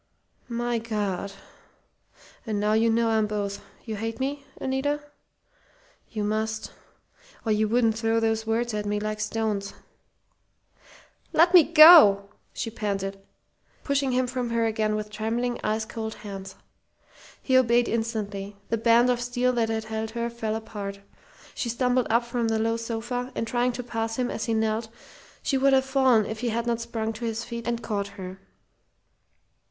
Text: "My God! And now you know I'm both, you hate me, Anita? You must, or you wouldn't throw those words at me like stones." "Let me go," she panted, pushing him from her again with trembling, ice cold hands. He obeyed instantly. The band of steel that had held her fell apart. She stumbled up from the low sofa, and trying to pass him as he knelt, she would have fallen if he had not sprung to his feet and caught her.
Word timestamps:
"My 0.49 0.79
God! 0.79 1.33
And 2.47 2.59
now 2.59 2.73
you 2.73 2.89
know 2.89 3.09
I'm 3.09 3.27
both, 3.27 3.63
you 3.85 3.97
hate 3.97 4.19
me, 4.19 4.43
Anita? 4.59 4.99
You 6.09 6.23
must, 6.23 6.71
or 7.45 7.51
you 7.51 7.67
wouldn't 7.67 7.99
throw 7.99 8.19
those 8.19 8.47
words 8.47 8.73
at 8.73 8.87
me 8.87 8.99
like 8.99 9.19
stones." 9.19 9.75
"Let 11.33 11.53
me 11.53 11.61
go," 11.63 12.31
she 12.51 12.71
panted, 12.71 13.21
pushing 13.83 14.11
him 14.11 14.25
from 14.25 14.49
her 14.49 14.65
again 14.65 14.95
with 14.95 15.11
trembling, 15.11 15.59
ice 15.63 15.85
cold 15.85 16.15
hands. 16.15 16.55
He 17.39 17.55
obeyed 17.55 17.87
instantly. 17.87 18.57
The 18.69 18.79
band 18.79 19.07
of 19.11 19.21
steel 19.21 19.53
that 19.53 19.69
had 19.69 19.83
held 19.83 20.09
her 20.17 20.31
fell 20.31 20.55
apart. 20.55 20.99
She 21.53 21.69
stumbled 21.69 22.07
up 22.09 22.25
from 22.25 22.47
the 22.47 22.57
low 22.57 22.75
sofa, 22.77 23.31
and 23.35 23.45
trying 23.45 23.71
to 23.73 23.83
pass 23.83 24.15
him 24.17 24.31
as 24.31 24.45
he 24.45 24.55
knelt, 24.55 24.89
she 25.43 25.59
would 25.59 25.73
have 25.73 25.85
fallen 25.85 26.25
if 26.25 26.39
he 26.39 26.49
had 26.49 26.65
not 26.65 26.81
sprung 26.81 27.13
to 27.13 27.25
his 27.25 27.43
feet 27.43 27.67
and 27.67 27.83
caught 27.83 28.07
her. 28.17 28.39